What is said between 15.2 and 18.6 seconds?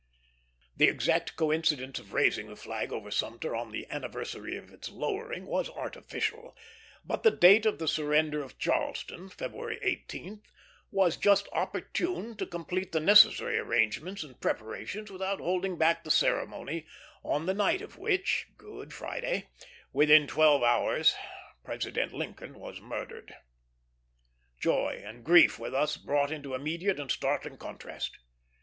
holding back the ceremony, on the night of which